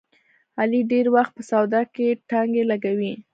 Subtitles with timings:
[0.59, 3.13] علي ډېری وخت په سودا کې ټانګې لګوي.